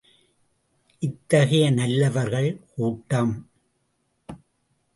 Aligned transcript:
இத்தகைய 1.01 1.71
நல்லவர்கள் 1.71 2.59
கூட்டம்? 2.75 3.33